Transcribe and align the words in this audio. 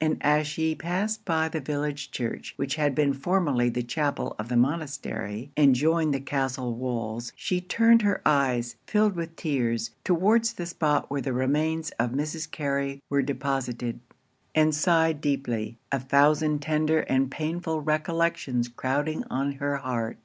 And 0.00 0.16
as 0.22 0.46
she 0.46 0.74
passed 0.74 1.26
by 1.26 1.50
the 1.50 1.60
village 1.60 2.10
church, 2.10 2.54
which 2.56 2.76
had 2.76 2.94
been 2.94 3.12
formerly 3.12 3.68
the 3.68 3.82
chapel 3.82 4.34
of 4.38 4.48
the 4.48 4.56
monastery, 4.56 5.50
and 5.54 5.74
joined 5.74 6.14
the 6.14 6.20
castle 6.20 6.74
walls, 6.74 7.30
she 7.36 7.60
turned 7.60 8.00
her 8.00 8.22
eyes, 8.24 8.76
filled 8.86 9.14
with 9.16 9.36
tears, 9.36 9.90
towards 10.02 10.54
the 10.54 10.64
spot 10.64 11.10
where 11.10 11.20
the 11.20 11.34
remains 11.34 11.90
of 11.98 12.12
Mrs. 12.12 12.50
Carey 12.50 13.02
were 13.10 13.20
deposited, 13.20 14.00
and 14.54 14.74
sighed 14.74 15.20
deeply; 15.20 15.76
a 15.92 16.00
thousand 16.00 16.62
tender 16.62 17.00
and 17.00 17.30
painful 17.30 17.82
recollections 17.82 18.68
crouding 18.68 19.24
on 19.28 19.52
her 19.56 19.76
heart. 19.76 20.16